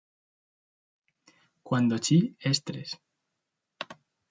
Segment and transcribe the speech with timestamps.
[1.61, 2.99] Cuando "三" es tres.